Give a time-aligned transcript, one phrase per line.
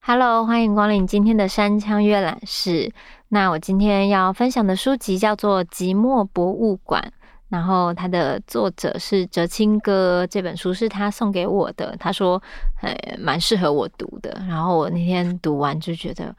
[0.00, 2.92] Hello，欢迎光临今天的山枪阅览室。
[3.28, 7.02] 那我今天要分享的书籍叫做《寂寞博物馆》，
[7.48, 10.26] 然后它的作者是哲青哥。
[10.26, 12.42] 这本书是他送给我的，他说，
[12.82, 14.38] 呃，蛮适合我读的。
[14.46, 16.34] 然后我那天读完就觉得，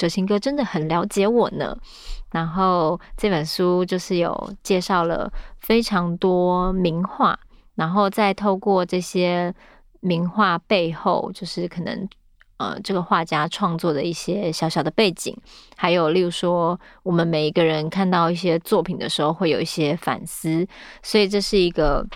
[0.00, 1.76] 哲青哥真的很了解我呢。
[2.32, 7.38] 然后这本书就是有介绍了非常多名画，
[7.74, 9.54] 然后再透过这些
[10.00, 12.08] 名画背后，就是可能。
[12.62, 15.34] 呃，这个画家创作的一些小小的背景，
[15.78, 20.68] 还有例如说，我们每一个人看到一些作品的时候，会有一些反思，
[21.02, 22.06] 所以这是一个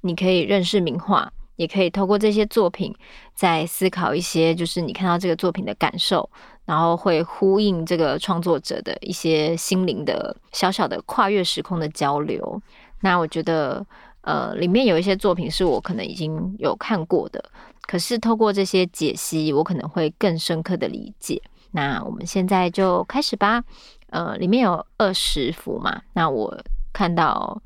[0.00, 2.92] 你可以认识名画，也可以透过这些作品
[3.36, 6.28] 再思考一些，就是你看到这个作品的感受，
[6.64, 12.60] 然后会呼应这个创作者的一些心灵的小小的跨越时空的交流。
[13.00, 13.84] 那我觉得，
[14.20, 17.44] 呃，里面有一些作品是我可能已经有看过的。
[17.82, 21.42] 可是透过这些解析，我可能会更深刻的理解。
[21.72, 23.64] 那我们现在就开始吧。
[24.10, 26.02] 呃，里面有二十幅嘛。
[26.12, 26.56] 那我
[26.92, 27.60] 看到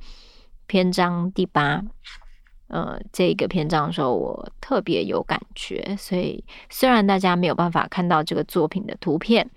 [0.67, 1.83] 篇章第八，
[2.69, 5.97] 呃，这个篇章的时候，我特别有感觉。
[5.97, 9.49] 所以虽然大家没有办法看到这个作品的图片，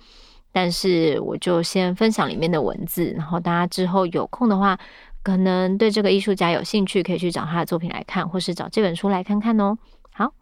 [0.52, 3.12] 但是我就先分享里面的文字。
[3.18, 4.80] 然后大家之后有空的话，
[5.24, 9.78] 可能对这个艺术家有兴趣，可以去找他的作品来看，或是找这本书来看看哦。
[10.12, 10.34] 好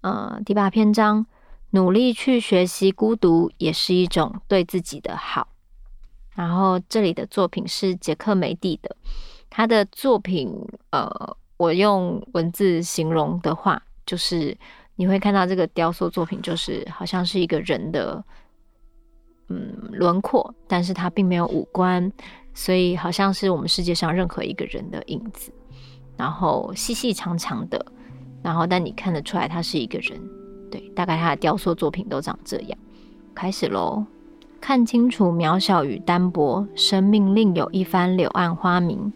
[0.00, 1.26] 呃，第八篇章，
[1.70, 5.48] 努力去学习孤独，也是一种对自己的好。
[6.34, 8.96] 然后这里的作品是杰克梅蒂的，
[9.48, 10.52] 他的作品，
[10.90, 14.56] 呃，我用文字形容的话，就是
[14.96, 18.24] 你会看到这个雕塑作品，就是好像是一个人的，
[19.48, 22.12] 嗯，轮廓，但是他并没有五官，
[22.52, 25.52] 所以好像是我们世界上任何一个人的影子，
[26.16, 27.84] 然后细细长长的。
[28.42, 30.20] 然后，但你看得出来，他是一个人，
[30.70, 32.78] 对，大概他的雕塑作品都长这样。
[33.34, 34.04] 开始喽，
[34.60, 39.10] 看清楚渺小与单薄，生命另有一番柳暗花明。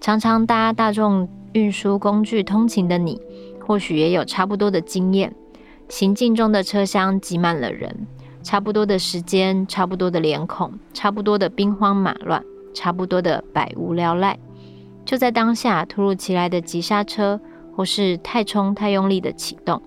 [0.00, 3.20] 常常搭大众运输工具通勤的你，
[3.60, 5.34] 或许也有差不多的经验。
[5.88, 8.06] 行进中的车厢挤满了人，
[8.42, 12.42] 差不多的时间，差不多的脸孔，差不多的兵荒马乱，
[12.74, 14.38] 差不多的百无聊赖。
[15.04, 17.40] 就在当下，突如其来的急刹车。
[17.76, 19.82] 或是太冲太用力的启动，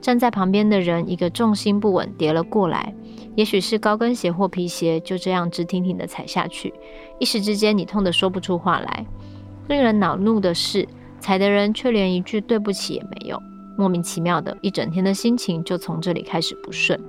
[0.00, 2.94] 站在旁边的人一个重心不稳跌了过来，
[3.34, 6.72] 也许是高跟鞋或皮鞋，就这样直挺挺的踩下去，
[7.18, 9.04] 一时之间你痛得说不出话来。
[9.68, 10.86] 令人恼怒的是，
[11.20, 13.42] 踩的人却连一句对不起也没有，
[13.76, 17.00] 莫名其妙的一整天的心情就从这里开始不顺。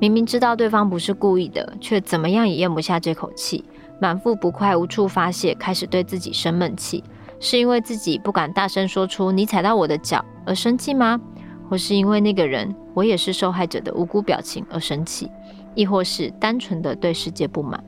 [0.00, 3.64] 明明知道对方不是故意的，却怎么样也咽不下这口气，
[4.00, 7.04] 满腹不快无处发泄，开始对自己生闷气。
[7.38, 11.20] 是因为自己不敢大声说出“你踩到我的脚”而生气吗？
[11.68, 15.28] 或是因为那个人“我也是受害者”的无辜表情而生气？
[15.74, 17.82] 亦或是单纯的对世界不满？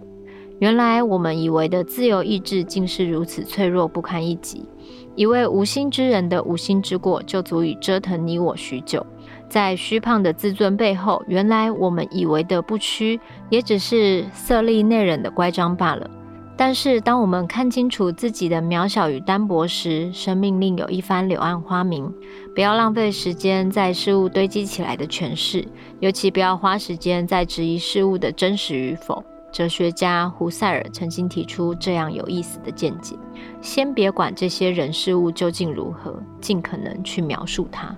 [0.64, 4.66] 原来我们以为的自由意志竟是如此脆弱不堪一击，
[5.14, 9.04] 一位无心之人的无心之过就足以折腾你我许久。
[9.46, 13.20] 在虚胖的自尊背后，原来我们以为的不屈，
[13.50, 16.10] 也只是色厉内荏的乖张罢了。
[16.56, 22.10] 但是，当我们看清楚自己的渺小与单薄时，生命另有一番柳暗花明。
[22.54, 25.62] 不要浪费时间在事物堆积起来的诠释，
[26.00, 29.22] 尤其不要花时间在质疑事物的真实与否。
[29.54, 33.14] 哲学家胡塞尔曾经提出这样有意思的见解：
[33.62, 37.96] 先别管这些人事物究竟如何，尽可能去描述它。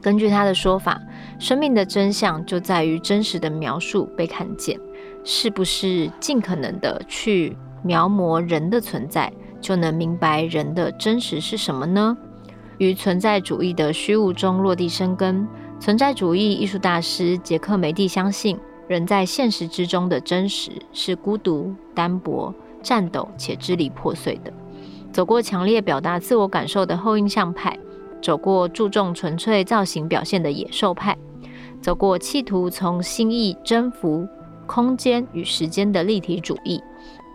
[0.00, 1.00] 根据他的说法，
[1.40, 4.78] 生命的真相就在于真实的描述被看见。
[5.24, 12.16] 是不是尽可能的去描摹人的存在，就能明白人的真实是什么呢？
[12.78, 15.44] 于存在主义的虚无中落地生根。
[15.80, 18.56] 存在主义艺术大师杰克梅蒂相信，
[18.90, 22.52] 人在现实之中的真实是孤独、单薄、
[22.82, 24.52] 颤抖且支离破碎的。
[25.12, 27.78] 走过强烈表达自我感受的后印象派，
[28.20, 31.16] 走过注重纯粹造型表现的野兽派，
[31.80, 34.26] 走过企图从心意征服。
[34.66, 36.82] 空间与时间的立体主义，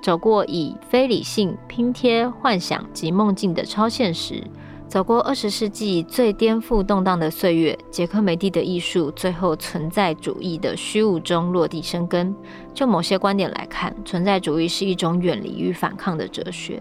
[0.03, 4.43] 走过以非理性拼贴幻想及梦境的超现实，
[4.95, 7.77] 走过二十世纪最颠覆动荡的岁月。
[7.91, 12.33] 杰克梅蒂的艺术最后存在主义的虚无中落地生根。
[12.73, 16.79] 就某些观点来看，存在主义是一种远离与反抗的哲学。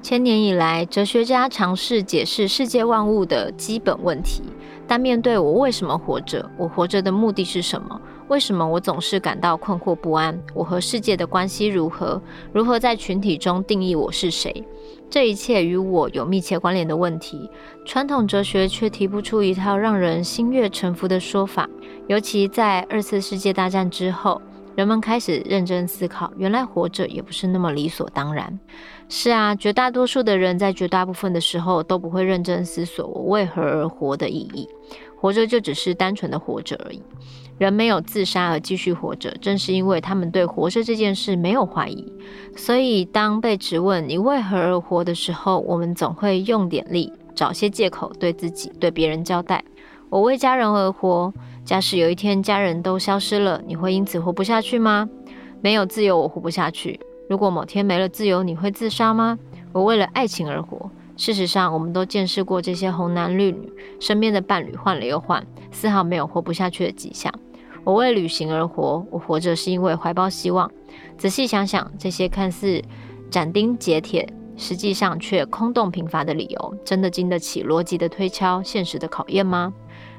[0.00, 4.44] 千年以来，哲学家尝试解释世界万物的基本问题，
[4.86, 8.00] 但面对我为什么活着，我活着的目的是什么？
[8.28, 10.40] 为什么我总是感到困惑不安？
[10.54, 12.22] 我和世界的关系如何？
[12.52, 14.64] 如何在群体中定义我是谁？
[15.08, 17.48] 这一切与我有密切关联的问题，
[17.84, 21.68] 传统哲学却提不出一套让人心悦诚服的说法。
[22.08, 24.40] 尤其在二次世界大战之后，
[24.74, 28.58] 人们开始认真思考，原来活着也不是那么理所当然。
[29.08, 34.68] 是啊，绝大多数的人在绝大部分的时候都不会认真思索我为何而活的意义。
[35.18, 37.02] 活着就只是单纯的活着而已。
[37.58, 42.12] 人没有自杀而继续活着，正是因为他们对活着这件事没有怀疑。
[42.56, 49.64] 所以，当被质问你为何而活的时候，我们总会用点力，找些借口对自己、对别人交代：
[50.10, 51.32] 我为家人而活。
[51.64, 55.08] 假使有一天家人都消失了，你会因此活不下去吗？
[55.60, 57.00] 没有自由，我活不下去。
[57.28, 59.36] 如果某天没了自由，你会自杀吗？
[59.72, 60.88] 我为了爱情而活。
[61.16, 67.32] 事实上，我们都见识过这些红男绿女，身边的伴侣换了又换，丝毫没有活不下去的迹象。
[67.86, 70.68] 我为旅行而活，我活着是因为怀抱希望。
[71.16, 72.82] 仔细想想，这些看似
[73.30, 79.72] 斩钉截铁，实际上却空洞贫乏的理由，真的经得起逻辑的推敲、现实的考验吗？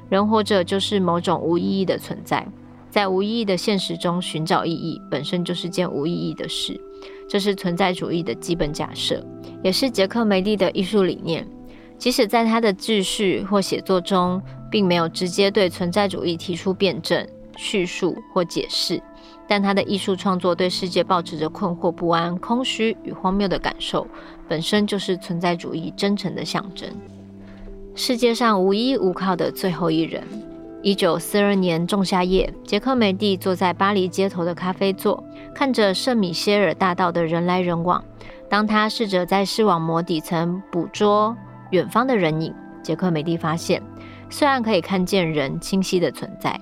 [0.08, 2.48] 人活着就是某种无意义的存在，
[2.88, 6.80] 在无意义的现实中寻找意义，本身就是件无意义的事。
[7.28, 9.22] 这是存在主义的基本假设，
[9.62, 11.46] 也是杰克梅利的艺术理念。
[11.98, 17.28] 即使在他的自序或写作中，并没有直接对存在主义提出辩证。
[17.58, 19.02] 叙述或解释，
[19.48, 24.06] 但他的艺术创作对世界保持着困惑不安、空虚与荒谬的感受，
[24.46, 26.88] 本身就是存在主义真诚的象征。
[27.96, 30.22] 世界上无依无靠的最后一人。
[30.80, 35.22] 一九四二年仲夏夜，杰克梅蒂坐在巴黎街头的咖啡座，
[35.52, 38.02] 看着圣米歇尔大道的人来人往。
[38.48, 41.36] 当他试着在视网膜底层捕捉
[41.72, 42.54] 远方的人影，
[42.84, 43.82] 杰克梅蒂发现，
[44.30, 46.58] 虽然可以看见人清晰的存在。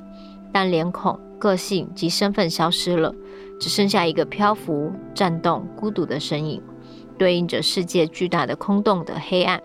[0.58, 3.14] 但脸孔、个性及身份消失了，
[3.60, 6.62] 只剩下一个漂浮、颤动、孤独的身影，
[7.18, 9.60] 对应着世界巨大的空洞的黑暗。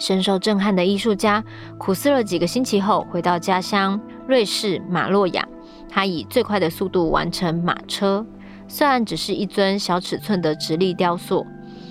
[0.00, 1.44] 深受震撼的艺术家
[1.78, 5.48] 苦思了几个星期后，回到家乡瑞士马洛亚。
[5.88, 8.26] 他以最快的速度完成马车，
[8.66, 11.46] 虽然只是一尊小尺寸的直立雕塑，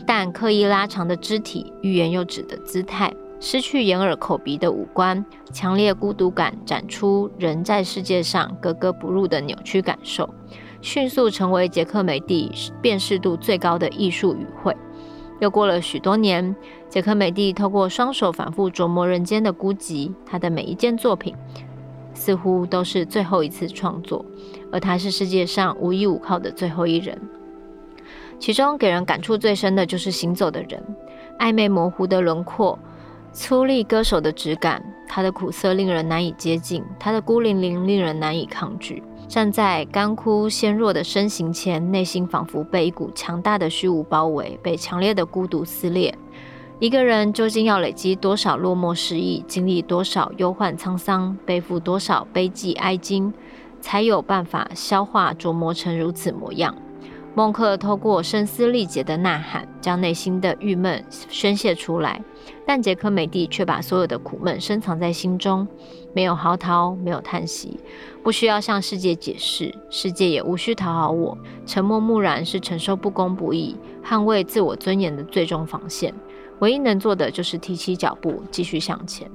[0.05, 3.09] 但刻意拉长的肢体、欲言又止的姿态。
[3.39, 5.23] 失去眼耳口鼻的五官，
[5.53, 10.27] 强烈孤独感展出人在世界上格格不入的扭曲感受，
[10.81, 12.51] 迅速成为杰克梅蒂
[12.81, 14.75] 辨识度最高的艺术语汇。
[15.39, 16.55] 又过了许多年，
[16.89, 21.35] 杰克梅蒂透过双手反复琢磨人间的孤寂，他的每一件作品
[22.15, 24.25] 似乎都是最后一次创作，
[24.71, 27.21] 而他是世界上无依无靠的最后一人。
[28.39, 30.83] 其中给人感触最深的就是行走的人，
[31.37, 32.77] 暧昧模糊的轮廓。
[33.39, 39.03] 粗粝歌手的质感，他的苦涩令人难以接近，他的孤零零令人难以抗拒。
[39.27, 46.17] 站在干枯纤弱的身形前，内心仿佛被一股强大的虚无包围，被强烈的孤独撕裂。
[46.79, 53.31] 一个人究竟要累积多少落寞失意，经历多少忧患沧桑，背负多少悲寂哀惊，
[53.79, 56.75] 才有办法消化琢磨成如此模样？
[57.37, 62.19] 孟克透过声嘶力竭的呐喊，将内心的郁闷宣泄出来，
[62.65, 65.67] 但杰克梅蒂却把所有的苦闷深藏在心中，
[66.15, 67.79] 没有嚎啕，没有叹息，
[68.23, 71.37] 不需要向世界解释，世界也无需讨好我。
[71.63, 76.11] 沉默木然是承受不公不义、捍卫自我尊严的最终防线。
[76.57, 79.29] 唯一能做的就是提起脚步，继续向前。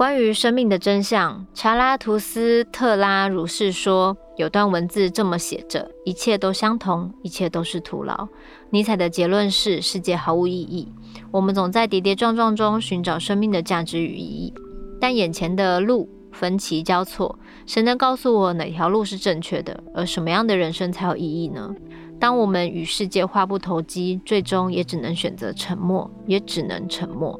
[0.00, 4.16] 关于生命的真相，查拉图斯特拉如是说。
[4.38, 8.26] 有段文字这么写着：一切都相同，一切都是徒劳。
[8.70, 10.90] 尼采的结论是：世界毫无意义。
[11.30, 14.54] 我们总在跌跌撞撞中寻找生命的价值与意义，
[14.98, 19.84] 但眼前的路分歧交错，谁能告诉我哪条路是正确的？
[19.94, 21.74] 而什么样的人生才有意义呢？
[22.18, 27.38] 当我们与世界话不投机，最终也只能选择沉默，也只能沉默。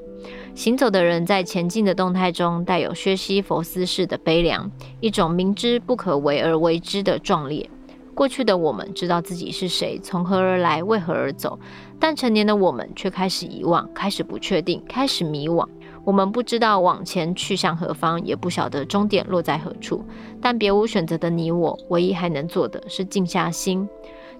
[0.54, 7.68] 行走的人在前进的动态中，带有薛西弗斯式的悲凉，一种明知不可为而为之的壮烈。
[8.14, 11.58] 过去的我们知道自己是谁，从何而来，为何而走，
[11.98, 15.66] 但成年的我们却开始遗忘，开始不确定，开始迷惘。
[16.04, 20.04] 我们不知道往前去向何方，也不晓得终点落在何处。
[20.42, 23.88] 但别无选择的你我，唯一还能做的是静下心。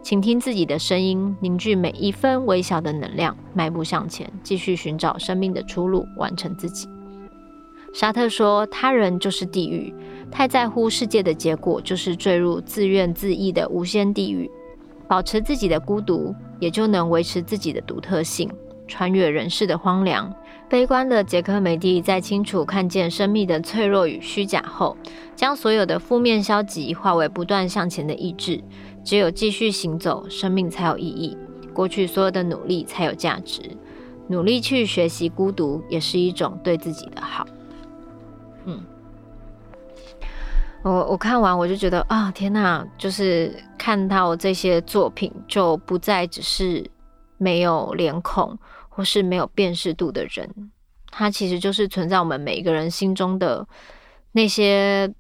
[0.03, 6.89] 倾听自己的声音，凝聚每一分微小的能量，迈步向前，继续寻找生命的出路，完成自己。
[7.93, 9.93] 沙特说：“他人就是地狱，
[10.31, 14.51] 太在乎世界的结果，就是坠入自怨自艾的无间地狱。
[15.07, 18.49] 保持自己的孤独，也就能维持自己的独特性，
[18.87, 20.33] 穿越人世的荒凉，
[20.69, 24.97] 悲观的杰克梅蒂在清楚看见生命的脆弱与虚假后，
[25.35, 28.63] 将所有的负面消极化为不断向前的意志。
[29.05, 31.37] 只有继续行走，生命才有意义。
[31.73, 33.63] 过去所有的努力才有价值。
[34.29, 37.47] 努力去学习孤独，也是一种对自己的好。
[38.65, 38.81] 嗯，
[40.83, 42.87] 我我看完我就觉得啊，天哪！
[42.99, 46.89] 就是看到这些作品，就不再只是
[47.39, 48.59] 没有脸孔。
[48.93, 50.73] 或是没有辨识度的人，
[51.11, 53.67] 他其实就是存在我们每一个人心中的
[54.33, 55.11] 那些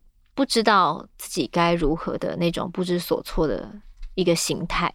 [0.40, 3.70] 不知道自己该如何的那种不知所措的
[4.14, 4.90] 一个形态。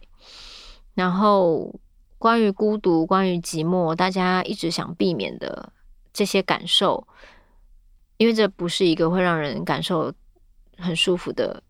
[0.92, 1.72] 然后，
[2.18, 5.72] 关于孤独、关于寂寞，大家一直想避免的
[6.12, 7.06] 这些感受，
[8.16, 10.12] 因为这不是一个会让人感受
[10.78, 11.62] 很舒服的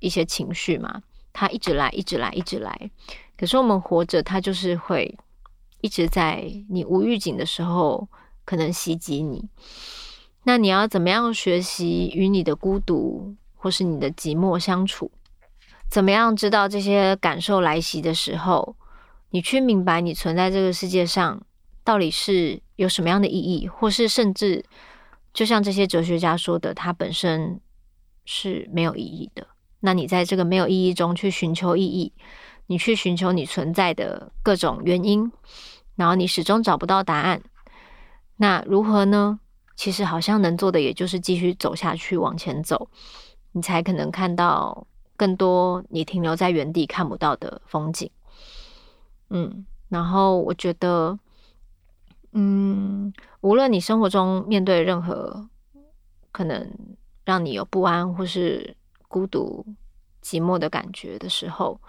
[0.00, 1.00] 一些情绪嘛，
[1.32, 2.90] 它一直来，一直来，一直来。
[3.38, 5.16] 可是我们活着，它就是会。
[5.82, 8.08] 一直在你无预警的时候，
[8.44, 9.48] 可能袭击你。
[10.44, 15.10] 那你要怎么样学习与你的孤独或是你的寂寞相处？
[15.88, 18.76] 怎么样知道这些感受来袭的时候，
[19.30, 21.42] 你去明白你存在这个世界上
[21.84, 24.64] 到底是有什么样的意义，或是甚至
[25.34, 27.60] 就像这些哲学家说的，它本身
[28.24, 29.46] 是没有意义的。
[29.80, 32.12] 那你在这个没有意义中去寻求意义，
[32.66, 35.30] 你去寻求你存在的各种原因。
[35.96, 37.42] 然后你始终找不到答案，
[38.36, 39.40] 那如何呢？
[39.80, 42.90] 其实好像能做的也就是继续走下去，往前走，
[43.52, 48.10] 你才可能看到更多你停留在原地看不到的风景。
[49.30, 51.18] 嗯，然后我觉得，
[52.32, 53.10] 嗯，
[53.40, 55.48] 无论你生活中面对任何
[56.30, 56.70] 可能
[57.24, 58.76] 让你有不安或是
[59.08, 59.64] 孤独、
[60.22, 61.80] 寂寞的感觉的时候，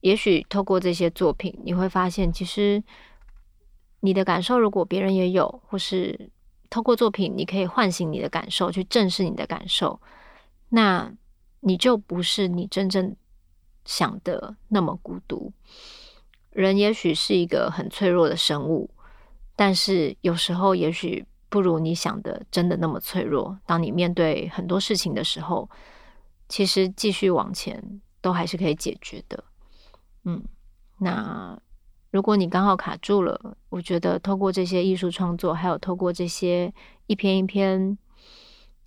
[0.00, 2.82] 也许透过这些作品，你会发现其实。
[4.04, 6.28] 你的感受，如果别人也有，或是
[6.72, 10.00] 透过作品，你可以唤醒你的感受，去正视你的感受，
[10.70, 11.12] 那
[11.60, 13.14] 你就不是你真正
[13.84, 15.52] 想的那么孤独。
[16.48, 18.88] 人也许是一个很脆弱的生物，
[19.54, 23.58] 但是有时候也许不如你想的真的那么脆弱。
[23.66, 25.68] 当你面对很多事情的时候，
[26.48, 29.44] 其实继续往前都还是可以解决的。
[30.24, 30.42] 嗯，
[30.96, 31.60] 那。
[32.12, 36.72] 如果你刚好卡住了，我觉得透过这些艺术创作，还有透过这些
[37.06, 37.96] 一篇一篇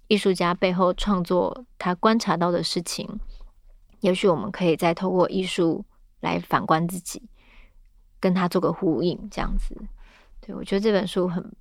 [0.08, 3.20] 艺术家背后创作他观察到的事情，
[4.02, 5.84] 也许我们可以再透过艺术
[6.20, 7.24] 来反观自己，
[8.20, 9.76] 跟他做个呼应，这样子。
[10.40, 11.52] 对，我觉得这本书很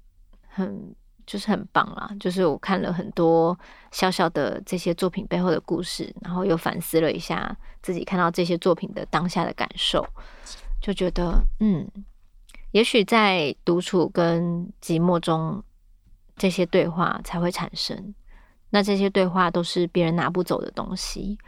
[0.47, 0.95] 很
[1.27, 3.59] 就是很棒啦，就是我看了很多
[3.91, 10.07] 小小的这些作品背后的故事，然后又反思了一下自己看到这些作品的当下的感受。
[10.85, 11.91] 就觉得，嗯，
[12.73, 15.65] 也许在独处跟寂寞中，
[16.37, 18.15] 这些对话才会产生。
[18.69, 21.39] 那这些对话都是别人拿不走的东西，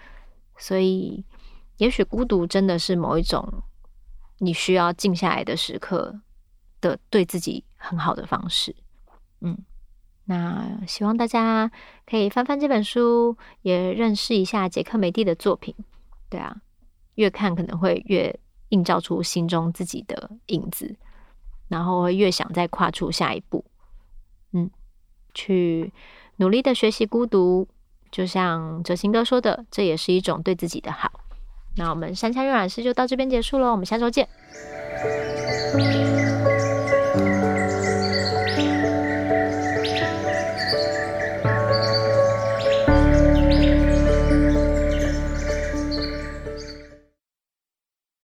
[0.56, 1.22] 所以，
[1.76, 3.62] 也许孤独真的是某一种
[4.38, 6.18] 你需要静下来的时刻
[6.80, 8.74] 的对自己很好的方式。
[9.42, 9.58] 嗯，
[10.24, 11.70] 那希望大家
[12.06, 15.74] 可以翻翻这本书，也认识一下杰克梅蒂的作品。
[16.30, 16.56] 对啊，
[17.16, 18.34] 越看可能会越。
[18.70, 20.96] 映照出心中自己的影子，
[21.68, 23.64] 然后会越想再跨出下一步，
[24.52, 24.70] 嗯，
[25.34, 25.92] 去
[26.36, 27.68] 努力的学习孤独，
[28.10, 31.10] 就像哲行哥说的，这也是一种对自己的好。
[31.76, 34.28] 那我们山羌阅览室就到这边结束了，我们下周见。